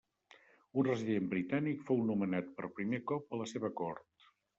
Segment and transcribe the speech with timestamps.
[0.81, 4.27] Un resident britànic fou nomenat per primer cop a la seva cort.